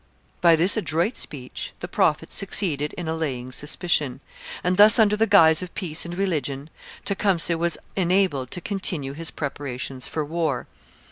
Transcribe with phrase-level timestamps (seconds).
[0.41, 4.19] By this adroit speech the Prophet succeeded in allaying suspicion,
[4.63, 6.71] and thus under the guise of peace and religion
[7.05, 10.65] Tecumseh was enabled to continue his preparations for war.